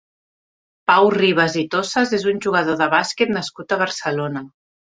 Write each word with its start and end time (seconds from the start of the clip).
Pau 0.91 1.09
Ribas 1.15 1.57
i 1.63 1.63
Tossas 1.75 2.15
és 2.21 2.27
un 2.33 2.41
jugador 2.47 2.81
de 2.81 2.91
bàsquet 2.97 3.37
nascut 3.39 3.77
a 3.77 3.81
Barcelona. 3.87 4.45